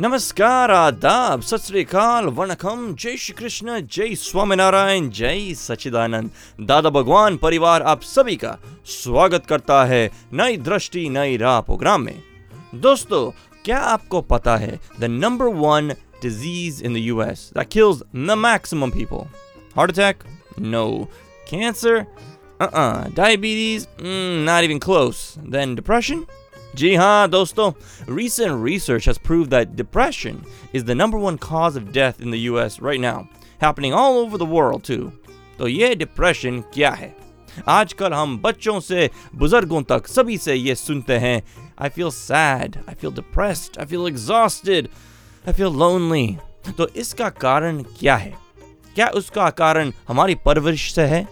[0.00, 6.30] नमस्कार आदाब सत श्री अकाल वणकम जय श्री कृष्ण जय स्वामीनारायण जय सच्चिदानंद
[6.66, 10.00] दादा भगवान परिवार आप सभी का स्वागत करता है
[10.40, 12.22] नई दृष्टि नई राह प्रोग्राम में
[12.82, 13.24] दोस्तों
[13.64, 16.94] क्या आपको पता है the number one disease in
[17.52, 19.26] that kills the maximum people?
[19.74, 20.24] Heart attack?
[20.58, 21.08] No.
[21.50, 22.06] Cancer?
[22.60, 23.08] Uh-uh.
[23.08, 23.88] Diabetes?
[23.98, 25.38] Mm, not even close.
[25.44, 26.26] Then depression?
[26.78, 27.72] जी हाँ दोस्तों
[28.16, 30.36] recent research has proved that depression
[30.72, 33.28] is the number one cause of death in the US right now,
[33.60, 35.10] happening all over the world too.
[35.58, 37.14] तो ये depression क्या है?
[37.68, 41.42] आजकल हम बच्चों से बुज़ुर्गों तक सभी से ये सुनते हैं
[41.82, 44.88] I feel sad I feel depressed I feel exhausted
[45.48, 46.26] I feel lonely
[46.78, 48.34] तो इसका कारण क्या है?
[48.94, 51.26] क्या उसका कारण हमारी परवरिश से है?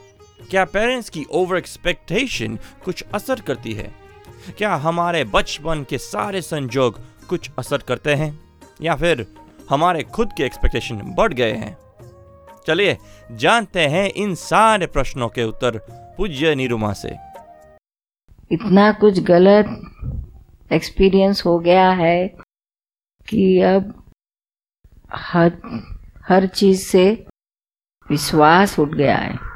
[0.50, 4.05] क्या पेरेंट्स की ओवर एक्सपेक्टेशन कुछ असर करती है?
[4.50, 8.40] क्या हमारे बचपन के सारे संजोग कुछ असर करते हैं?
[8.82, 9.26] या फिर
[9.70, 11.78] हमारे खुद के एक्सपेक्टेशन बढ़ गए हैं?
[12.66, 12.98] चलिए,
[13.32, 15.78] जानते हैं इन सारे प्रश्नों के उत्तर
[16.16, 17.16] पूज्य निरुमा से।
[18.52, 19.66] इतना कुछ गलत
[20.72, 22.28] एक्सपीरियंस हो गया है
[23.28, 24.10] कि अब
[25.14, 25.52] हर
[26.28, 27.26] हर चीज़ से
[28.10, 29.55] विश्वास उठ गया है।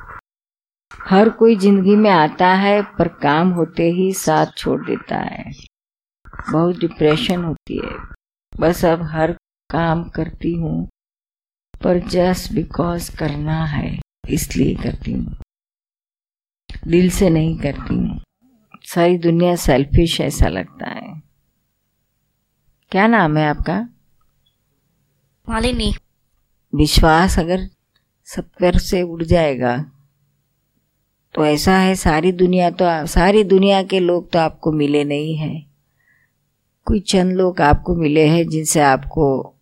[0.91, 5.52] हर कोई ज़िंदगी में आता है पर काम होते ही साथ छोड़ देता है।
[6.52, 7.96] बहुत डिप्रेशन होती है।
[8.52, 9.33] बस अब हर
[9.70, 10.88] काम करती हूँ
[11.83, 13.98] पर जस्ट बिकॉज़ करना है
[14.30, 15.36] इसलिए करती हूँ।
[16.89, 18.20] दिल से नहीं करती हूँ।
[18.84, 21.23] सारी दुनिया सेल्फिश ऐसा लगता है।
[22.92, 23.79] क्या नाम है आपका?
[25.48, 25.95] मालिनी।
[26.73, 27.68] विश्वास अगर
[28.29, 29.77] सब पर से उड़ जाएगा।
[31.35, 35.67] तो ऐसा है, सारी दुनिया तो सारी दुनिया के लोग तो आपको मिले नहीं हैं।
[36.86, 39.55] कोई चंद लोग आपको मिले हैं जिनसे आपको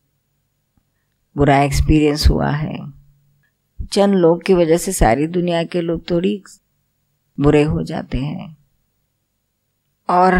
[1.36, 2.78] बुरा एक्सपीरियंस हुआ है।
[3.92, 6.42] चंद लोग की वजह से सारी दुनिया के लोग थोड़ी
[7.38, 8.56] बुरे हो जाते हैं।
[10.08, 10.34] और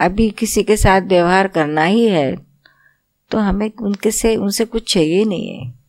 [0.00, 2.36] अभी किसी के साथ व्यवहार करना ही है
[3.30, 5.79] तो हमें उनके से, उनसे कुछ चाहिए नहीं है।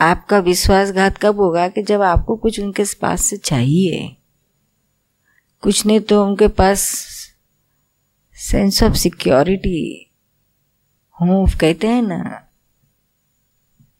[0.00, 4.16] आपका विश्वासघात कब होगा कि जब आपको कुछ उनके पास से चाहिए?
[5.62, 6.80] कुछ नहीं तो उनके पास
[8.36, 10.10] सेंस ऑफ़ सिक्योरिटी
[11.20, 12.48] हो कहते हैं ना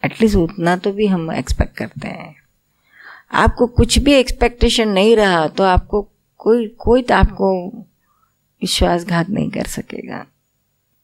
[0.04, 2.36] एटलीस्ट उतना तो भी हम एक्सपेक्ट करते हैं।
[3.32, 6.02] आपको कुछ भी एक्सपेक्टेशन नहीं रहा तो आपको
[6.38, 7.68] कोई कोई तो आपको
[8.62, 10.26] विश्वासघात नहीं कर सकेगा।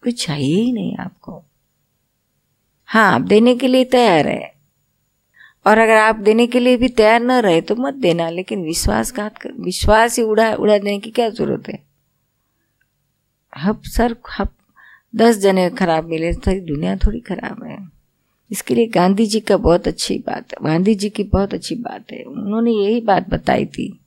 [0.03, 1.43] कुछ चाहिए ही नहीं आपको।
[2.87, 4.60] हाँ आप देने के लिए तैयार है।
[5.67, 9.39] और अगर आप देने के लिए भी तैयार न रहे तो मत देना। लेकिन विश्वासघात
[9.39, 11.83] कर, विश्वास ही उड़ा उड़ा देने की क्या ज़रूरत है?
[13.59, 14.49] हब सर हब
[15.17, 17.79] दस जने खराब मिले सारी दुनिया थोड़ी खराब है।
[18.51, 22.13] इसके लिए गांधी जी का बहुत अच्छी बात है। गांधी जी की बहुत अच्छी बात
[22.13, 24.01] है। उन्होंने यही बात बताई थी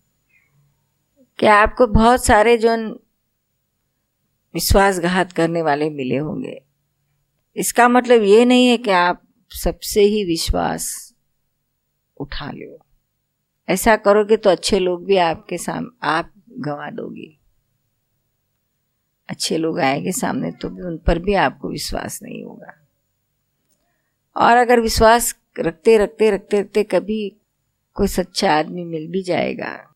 [1.40, 2.76] कि आपको बहुत सारे जो
[4.56, 6.62] विश्वासघात करने वाले मिले होंगे।
[7.56, 9.22] इसका मतलब ये नहीं है कि आप
[9.52, 11.13] सबसे ही विश्वास
[12.18, 12.86] उठा लो
[13.70, 17.38] ऐसा करोगे तो अच्छे लोग भी आपके साम, आप गंवा दोगे।
[19.30, 22.88] अच्छे लोग आएँगे सामने तो भी उन पर भी आपको विश्वास नहीं होगा।
[24.36, 27.36] और अगर विश्वास रखते रखते रखते रखते कभी
[27.94, 29.96] कोई सच्चा आदमी मिल भी जाएगा।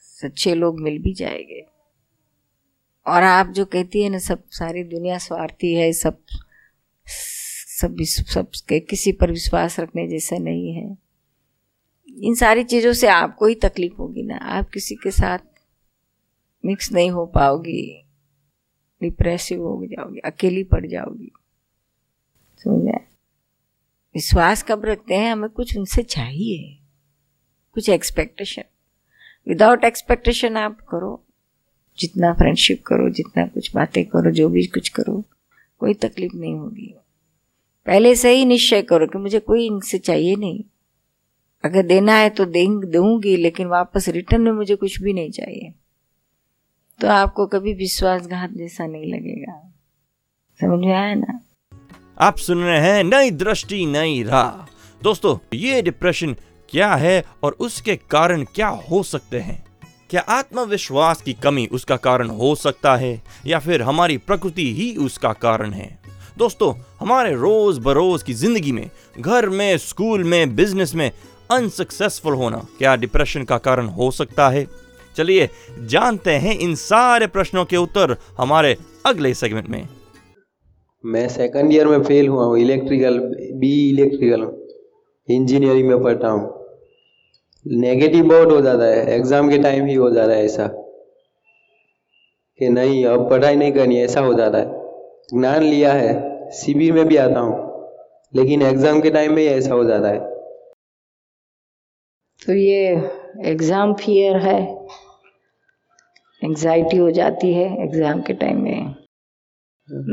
[0.00, 1.66] सच्चे लोग मिल भी जाएँगे।
[3.06, 6.18] और आप जो कहती है ना, सब सारी दुनिया स्वार्थी है, सब
[7.80, 11.05] सब सब के किसी पर विश्वास रखने जैसा नहीं है।
[12.22, 15.38] इन सारी चीज़ों से आपको ही तकलीफ़ होगी ना। आप किसी के साथ
[16.64, 18.02] मिक्स नहीं हो पाओगी
[19.02, 21.32] डिप्रेसिव हो जाओगी, अकेली पड़ जाओगी।
[22.58, 22.98] समझे?
[24.14, 25.32] विश्वास कब रखते हैं?
[25.32, 26.78] हमें कुछ उनसे चाहिए।
[27.74, 28.62] कुछ एक्सपेक्टेशन
[29.48, 31.24] विदाउट एक्सपेक्टेशन आप करो।
[31.98, 35.24] जितना फ्रेंडशिप करो, जितना कुछ बातें करो, जो भी कुछ करो,
[35.78, 36.94] कोई तकलीफ़ नहीं होगी।
[37.86, 40.64] पहले से ही निश्चय करो कि मुझे कोई इनसे चाहिए नहीं।
[41.66, 45.72] अगर देना है तो दूँगी, लेकिन वापस रिटर्न में मुझे कुछ भी नहीं चाहिए।
[47.00, 49.60] तो आपको कभी विश्वासघात जैसा नहीं लगेगा।
[50.60, 51.40] समझ में आया ना?
[52.18, 54.64] आप सुन रहे हैं नई दृष्टि, नई राह।
[55.02, 56.36] दोस्तों, ये डिप्रेशन
[56.68, 59.64] क्या है और उसके कारण क्या हो सकते हैं?
[60.10, 65.32] क्या आत्मविश्वास की कमी उसका कारण हो सकता है, या फिर हमारी प्रकृति ही उसका
[65.32, 65.98] कारण है?
[66.38, 68.90] दोस्तों, हमारे रोज बरोज की ज़िंदगी में,
[69.20, 71.10] घर में, स्कूल में बिज़नेस में
[71.50, 74.66] अनसक्सेसफुल होना क्या डिप्रेशन का कारण हो सकता है?
[75.16, 75.48] चलिए,
[75.86, 78.76] जानते हैं इन सारे प्रश्नों के उत्तर हमारे
[79.06, 79.88] अगले सेगमेंट में।
[81.04, 83.18] मैं सेकंड ईयर में फेल हुआ हूँ इलेक्ट्रिकल
[83.54, 84.46] बी इलेक्ट्रिकल
[85.28, 86.54] इंजीनियरिंग में पढ़ता हूँ।
[87.66, 90.66] नेगेटिव बहुत हो जाता है एग्ज़ाम के टाइम ही हो जाता है ऐसा।
[92.60, 94.84] कि नहीं, अब पढ़ाई नहीं करनी, ऐसा हो जाता है।
[95.32, 97.56] ज्ञान लिया है शिविर में भी आता हूँ,
[98.34, 100.35] लेकिन एग्ज़ाम के टाइम में ही ऐसा हो जाता है।
[102.46, 102.90] तो ये
[103.50, 104.60] एग्ज़ाम फियर है
[106.42, 108.94] एंजाइटी हो जाती है एग्ज़ाम के टाइम में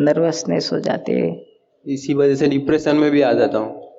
[0.06, 1.30] नर्वसनेस हो जाती है।
[1.86, 3.92] इसी वजह से डिप्रेशन में भी आ जाता हूँ।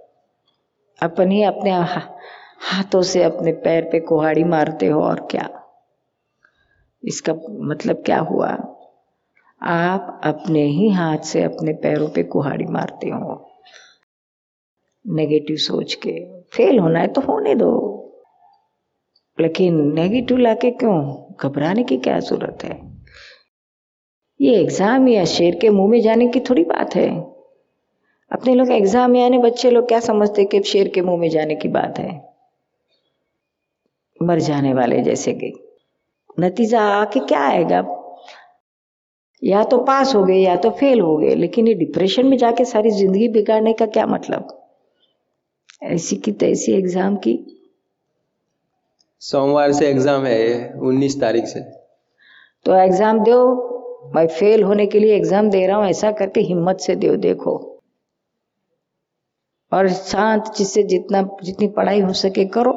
[0.99, 5.49] अपन ही अपने हाथों से अपने पैर पे कुहाड़ी मारते हो और क्या?
[7.03, 7.35] इसका
[7.69, 8.51] मतलब क्या हुआ?
[9.61, 13.43] आप अपने ही हाथ से अपने पैरों पे कुहाड़ी मारते हो।
[15.07, 16.21] नेगेटिव सोच के।
[16.57, 17.94] फेल होना है तो होने दो।
[19.41, 21.25] लेकिन नेगेटिव लाके क्यों?
[21.41, 22.95] घबराने की क्या ज़रूरत है?
[24.41, 27.09] ये एग्ज़ाम या शेर के मुँह में जाने की थोड़ी बात है।
[28.33, 31.69] अपने लोग एग्ज़ाम आने, बच्चे लोग क्या समझते कि शेर के मुँह में जाने की
[31.69, 32.35] बात है?
[34.23, 35.53] मर जाने वाले जैसे कि।
[36.41, 38.01] नतीजा आके क्या आएगा?
[39.45, 42.65] या तो पास हो गए, या तो फेल हो गए, लेकिन ये डिप्रेशन में जाके
[42.65, 44.67] सारी ज़िंदगी बिगाड़ने का क्या मतलब?
[45.83, 47.47] ऐसी की तैसी एग्ज़ाम की
[49.25, 51.61] सोमवार से एग्ज़ाम है उन्नीस तारीख से।
[52.67, 53.37] तो एग्ज़ाम दो।
[54.15, 57.55] मैं फेल होने के लिए एग्ज़ाम दे रहा हूँ ऐसा करके हिम्मत से दो देखो।
[59.73, 62.75] और शांत जिससे जितना जितनी पढ़ाई हो सके करो।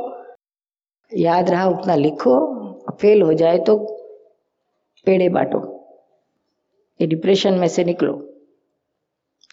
[1.12, 2.36] याद रहा उतना लिखो।
[3.02, 3.76] फेल हो जाए तो
[5.08, 5.60] पेड़े बांटो।
[7.00, 8.14] ये डिप्रेशन में से निकलो।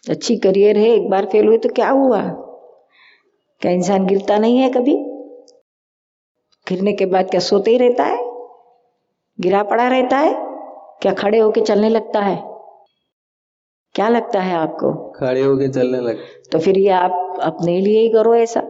[0.04, 2.22] अच्छी करियर है एक बार फेल हुए तो क्या हुआ?
[3.62, 4.96] क्या इंसान गिरता नहीं है कभी?
[6.68, 8.18] गिरने के बाद क्या सोते ही रहता है?
[9.40, 10.32] गिरा पड़ा रहता है?
[11.02, 12.36] क्या खड़े होके चलने लगता है?
[13.94, 14.92] क्या लगता है आपको?
[15.10, 18.60] खड़े होके चलने लग तो फिर ये आप अपने लिए ही करो ऐसा।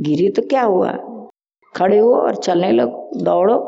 [0.00, 0.92] गिरी तो क्या हुआ?
[1.76, 3.58] खड़े हो और चलने लगो दौड़ो।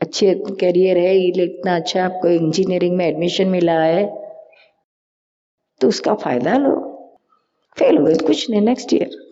[0.00, 4.04] अच्छे करियर है ये इतना अच्छा आपको इंजीनियरिंग में एडमिशन मिला है।
[5.80, 6.74] तो उसका फ़ायदा लो।
[7.78, 9.25] फेल हो गए तो कुछ नहीं नेक्स्ट ईयर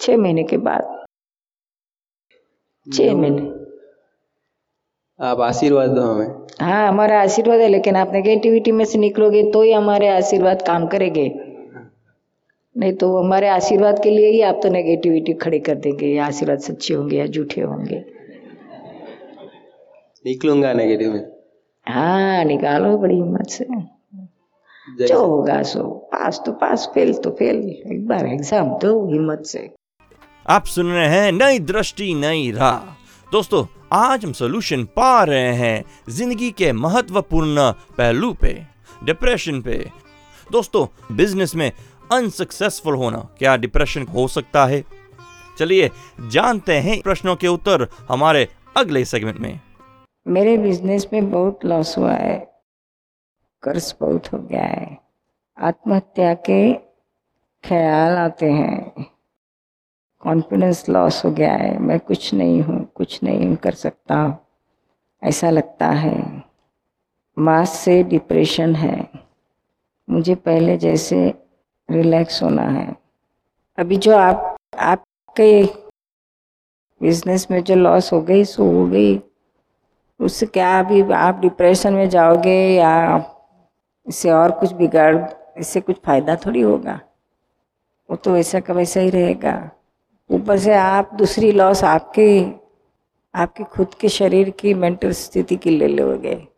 [0.00, 0.96] छह महीने के बाद।
[2.86, 3.42] छह महीने।
[5.20, 9.62] आप आशीर्वाद दो हमें। हाँ हमारा आशीर्वाद है लेकिन आप नेगेटिविटी में से निकलोगे तो
[9.62, 11.28] ही हमारे आशीर्वाद काम करेंगे।
[12.76, 16.58] नहीं तो हमारे आशीर्वाद के लिए ही आप तो नेगेटिविटी खड़ी कर देंगे ये आशीर्वाद
[16.60, 18.04] सच्चे होंगे या झूठे होंगे।
[20.24, 21.26] निकलूँगा नेगेटिव में।
[21.86, 23.66] हाँ निकालो बड़ी हिम्मत से।
[25.00, 27.56] जो होगा सो। पास तो पास फेल तो फेल
[27.92, 29.58] एक बार एग्ज़ाम दो हिम्मत से।
[30.50, 32.78] आप सुन रहे हैं नई दृष्टि, नई राह।
[33.32, 38.52] दोस्तों, आज हम सोल्यूशन पा रहे हैं ज़िंदगी के महत्वपूर्ण पहलू पे
[39.04, 39.90] डिप्रेशन पे।
[40.52, 41.72] दोस्तों बिज़नेस में
[42.12, 44.84] अनसक्सेसफुल होना क्या डिप्रेशन हो सकता है?
[45.58, 45.90] चलिए,
[46.28, 49.60] जानते हैं प्रश्नों के उत्तर हमारे अगले सेगमेंट में।
[50.26, 52.38] मेरे बिज़नेस में बहुत लॉस हुआ है।
[53.62, 54.98] कर्ज बहुत हो गया है।
[55.58, 56.74] आत्महत्या के
[57.68, 59.06] ख्याल आते हैं।
[60.20, 64.46] कॉन्फिडेंस लॉस हो गया है। मैं कुछ नहीं हूँ, कुछ नहीं कर सकता।
[65.22, 66.44] ऐसा लगता है।
[67.38, 69.08] मास से डिप्रेशन है।
[70.10, 71.34] मुझे पहले जैसे
[71.90, 72.96] रिलैक्स होना है।
[73.78, 75.64] अभी जो आप, आपके
[77.02, 79.22] बिज़नेस में जो लॉस हो गई, सो हो गई,
[80.20, 83.24] उससे क्या अभी आप डिप्रेशन में जाओगे या
[84.08, 85.26] इससे और कुछ बिगाड़,
[85.58, 87.00] इससे कुछ फ़ायदा थोड़ी होगा?
[88.10, 89.70] वो तो वैसा का वैसा ही रहेगा।
[90.30, 92.44] ऊपर से आप दूसरी लॉस आपके
[93.34, 96.48] आपके खुद के शरीर की मेंटल स्थिति की ले लोगे।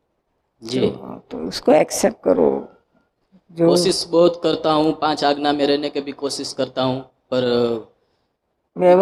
[0.63, 2.69] जी। तो, तो उसको एक्सेप्ट करो।
[3.53, 7.01] जो कोशिश बहुत करता हूँ पाँच आज्ञा में रहने की भी कोशिश करता हूँ
[7.35, 7.89] पर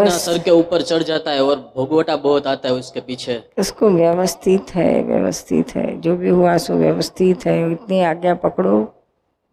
[0.09, 4.75] सर के ऊपर चढ़ जाता है और भोगवटा बहुत आता है उसके पीछे। उसको व्यवस्थित
[4.75, 8.95] है व्यवस्थित है। जो भी हुआ सो व्यवस्थित है। इतनी आज्ञा पकड़ो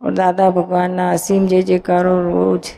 [0.01, 2.71] और दादा भगवान ना असीम जय जयकारो रोज।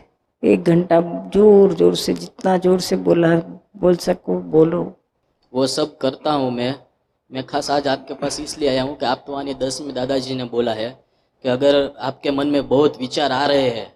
[0.44, 1.00] एक घंटा
[1.34, 3.36] ज़ोर ज़ोर से जितना ज़ोर से बोला
[3.78, 4.82] बोल सको बोलो।
[5.54, 6.74] वो सब करता हूँ मैं।
[7.32, 10.36] मैं खास आज आपके पास इसलिए आया हूँ कि आप तो आने दस में दादाजी
[10.36, 10.90] ने बोला है
[11.46, 13.88] कि अगर आपके मन में बहुत विचार आ रहे हैं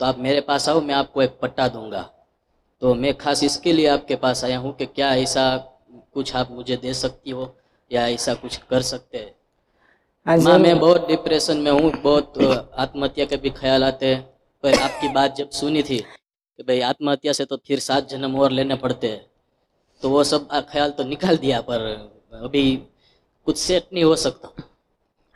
[0.00, 2.02] तो आप मेरे पास आओ मैं आपको एक पट्टा दूँगा।
[2.82, 5.56] तो मैं खास इसके लिए आपके पास आया हूँ कि क्या ऐसा
[6.14, 7.54] कुछ आप मुझे दे सकती हो
[7.90, 9.34] या ऐसा कुछ कर सकते हैं?
[10.58, 12.38] मैं बहुत डिप्रेशन में हूँ बहुत
[12.76, 17.32] आत्महत्या के भी ख्याल आते हैं। पर आपकी बात जब सुनी थी कि भाई आत्महत्या
[17.32, 19.20] से तो फिर सात जन्म और लेने पड़ते हैं
[20.02, 21.84] तो वो सब ख्याल तो निकाल दिया पर
[22.44, 22.64] अभी
[23.46, 24.48] कुछ सेट नहीं हो सकता।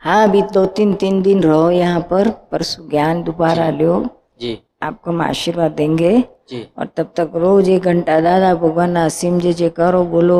[0.01, 3.93] हाँ अभी दो तीन तीन दिन रहो यहाँ पर परसों ज्ञान दोबारा लो।
[4.41, 6.11] जी। आपको हम आशीर्वाद देंगे।
[6.49, 10.39] जी। और तब तक रोज एक घंटा दादा भगवान ना सिम जे जे करो बोलो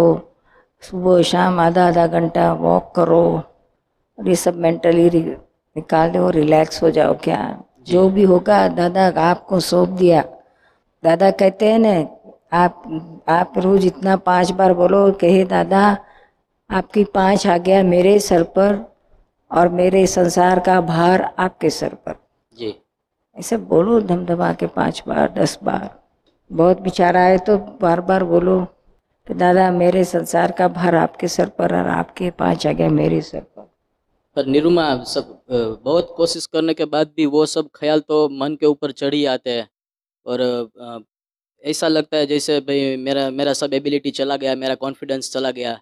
[0.83, 3.23] सुबह शाम आधा आधा घंटा वॉक करो।
[4.17, 7.39] और ये सब मेंटली निकाल दो रिलैक्स हो जाओ क्या?
[7.87, 10.23] जो। भी होगा दादा आपको सौंप दिया।
[11.03, 11.95] दादा कहते हैं ना
[12.57, 15.85] आप आप रोज इतना पाँच बार बोलो कहे दादा
[16.69, 18.77] आपकी पाँच आ गया मेरे सर पर
[19.51, 22.15] और मेरे संसार का भार आपके सर पर।
[22.53, 22.75] जी।
[23.37, 25.89] ऐसे बोलो धमधमा के पाँच बार दस बार।
[26.51, 28.59] बहुत विचार आए तो बार बार बोलो
[29.27, 33.21] कि दादा मेरे संसार का भार आपके सर पर और आपके पाँच आ गया मेरे
[33.21, 33.39] सर
[34.37, 35.41] पर निरुमा सब
[35.83, 39.25] बहुत कोशिश करने के बाद भी वो सब ख्याल तो मन के ऊपर चढ़ ही
[39.25, 39.67] आते हैं।
[40.25, 41.03] और
[41.63, 45.73] ऐसा लगता है जैसे भाई मेरा मेरा सब एबिलिटी चला गया मेरा कॉन्फिडेंस चला गया।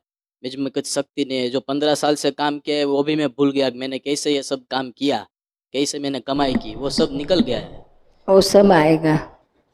[0.44, 3.28] मुझमें कुछ शक्ति नहीं है। जो पंद्रह साल से काम किया है वो भी मैं
[3.30, 5.26] भूल गया मैंने कैसे ये सब काम किया
[5.74, 7.86] कैसे मैंने कमाई की वो सब निकल गया है।
[8.28, 9.16] वो सब आएगा।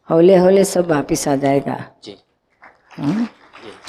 [0.10, 2.16] हौले हौले सब वापिस आ जाएगा। जी।
[2.98, 3.28] हम्म?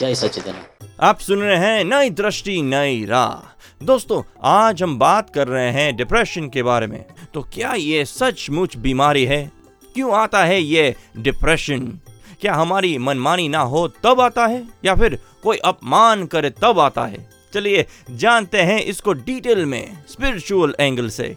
[0.01, 5.49] जय सच्चिदानंद आप सुन रहे हैं नई दृष्टि नई राह। दोस्तों आज हम बात कर
[5.49, 7.05] रहे हैं डिप्रेशन के बारे में।
[7.35, 9.51] तो क्या ये सचमुच बीमारी है?
[9.95, 12.01] क्यों आता है ये डिप्रेशन
[12.41, 14.69] क्या हमारी मनमानी ना हो तब आता है?
[14.85, 17.29] या फिर कोई अपमान करे तब आता है?
[17.55, 21.37] चलिए जानते हैं इसको डिटेल में स्पिरिचुअल एंगल से।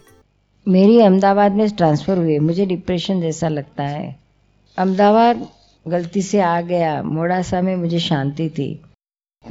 [0.68, 4.20] मेरी अहमदाबाद में ट्रांसफ़र हुई मुझे डिप्रेशन जैसा लगता है।
[4.78, 5.48] अहमदाबाद
[5.86, 8.82] गलती से आ गया। मोड़ासा में मुझे शांति थी।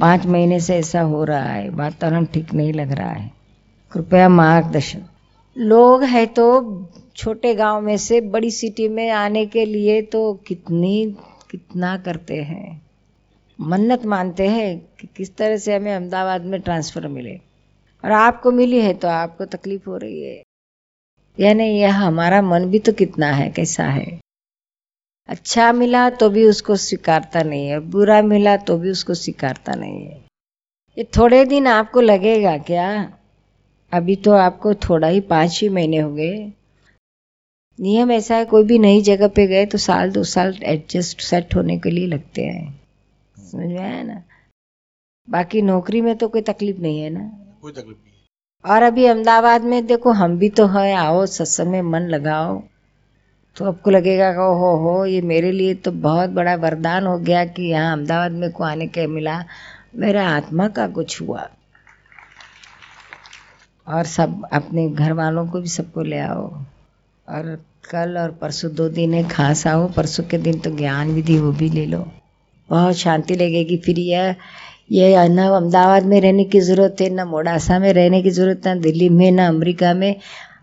[0.00, 3.30] पाँच महीने से ऐसा हो रहा है। वातावरण ठीक नहीं लग रहा है।
[3.92, 5.02] कृपया मार्गदर्शन।
[5.56, 6.44] लोग है तो
[7.16, 11.16] छोटे गाँव में से बड़ी सिटी में आने के लिए तो कितनी,
[11.50, 12.82] कितना करते हैं।
[13.60, 17.34] मन्नत मानते हैं कि किस तरह से हमें अहमदाबाद में ट्रांसफ़र मिले।
[18.04, 20.42] और आपको मिली है तो आपको तकलीफ़ हो रही है।
[21.40, 24.21] यानी यह हमारा मन भी तो कितना है, कैसा है।
[25.28, 30.04] अच्छा मिला तो भी उसको स्वीकारता नहीं है बुरा मिला तो भी उसको स्वीकारता नहीं
[30.06, 30.20] है।
[30.96, 32.88] ये थोड़े दिन आपको लगेगा क्या?
[33.92, 36.52] अभी तो आपको थोड़ा ही पाँच ही महीने हो गए।
[37.78, 41.54] नियम ऐसा है कोई भी नई जगह पे गए तो साल दो साल एडजस्ट सेट
[41.56, 42.80] होने के लिए लगते हैं।
[43.36, 44.22] समझ में आया ना?
[45.28, 47.30] बाकी नौकरी में तो कोई तकलीफ़ नहीं है ना?
[47.62, 48.10] कोई तकलीफ़ नहीं
[48.64, 52.62] और अभी अहमदाबाद में देखो हम भी तो हैं आओ सत्संग में मन लगाओ।
[53.56, 57.44] तो आपको लगेगा कि हो हो, ये मेरे लिए तो बहुत बड़ा वरदान हो गया
[57.44, 59.44] कि यहाँ अहमदाबाद में को आने के मिला।
[59.96, 61.48] मेरा आत्मा का कुछ हुआ।
[63.88, 66.48] और सब अपने घर वालों को भी सबको ले आओ।
[67.28, 71.38] और कल और परसों दो दिन है, खास आओ। परसों के दिन तो ज्ञान विधि
[71.38, 72.12] वो भी ले लो।
[72.70, 74.36] बहुत शांति लगेगी। फिर यह
[74.92, 78.80] ये न अहमदाबाद में रहने की ज़रूरत है, न मोडासा में रहने की ज़रूरत है
[78.80, 80.16] दिल्ली में, न अमेरिका में।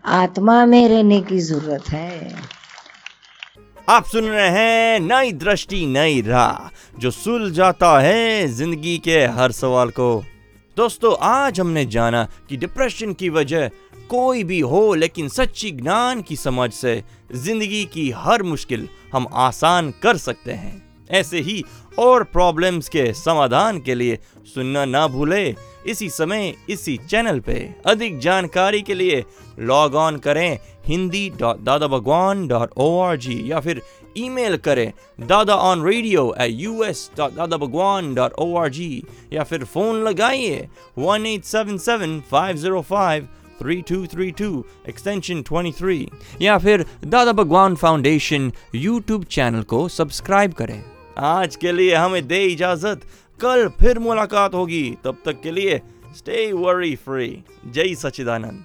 [0.04, 2.28] आत्मा में रहने की ज़रूरत है।
[3.88, 6.68] आप सुन रहे हैं नई दृष्टि, नई राह,
[6.98, 10.22] जो सुलझाता है ज़िंदगी के हर सवाल को।
[10.76, 13.68] दोस्तों, आज हमने जाना कि डिप्रेशन की वजह
[14.10, 17.02] कोई भी हो, लेकिन सच्ची ज्ञान की समझ से
[17.34, 21.62] ज़िंदगी की हर मुश्किल हम आसान कर सकते हैं। ऐसे ही
[21.98, 24.18] और प्रॉब्लम्स के समाधान के लिए
[24.54, 25.54] सुनना ना भूले।
[25.86, 29.24] इसी समय, इसी चैनल पे अधिक जानकारी के लिए
[29.60, 33.82] लॉग ऑन करें। Hindi dot Dada Bhagwan dot O R G या फिर
[34.16, 34.92] ईमेल करें
[35.26, 39.64] Dada on radio at U S dot Dada Bhagwan dot O R G या फिर
[39.64, 40.68] फ़ोन लगाइए
[40.98, 43.28] one eight seven seven five zero five
[43.62, 46.06] 3232 extension 23
[46.42, 50.82] या फिर Dada Bhagwan foundation YouTube channel को subscribe करें।
[51.18, 53.00] आज के लिए हमें दे इजाज़त।
[53.40, 55.80] कल फिर मुलाकात होगी। तब तक के लिए
[56.16, 58.64] स्टे वरी फ्री जय सच्चिदानंद।